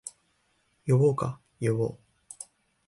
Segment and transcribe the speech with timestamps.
[0.87, 1.97] 呼ぼうか、呼ぼう